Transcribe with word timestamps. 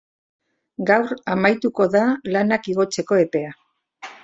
Gaur 0.89 1.13
amaituko 1.33 1.87
da 1.97 2.03
lanak 2.37 2.73
igotzeko 2.75 3.21
epea. 3.27 3.55